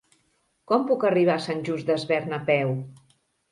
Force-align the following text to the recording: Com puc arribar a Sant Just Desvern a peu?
Com 0.71 0.85
puc 0.91 1.05
arribar 1.09 1.35
a 1.41 1.45
Sant 1.49 1.63
Just 1.69 1.93
Desvern 1.93 2.37
a 2.41 2.43
peu? 2.51 2.75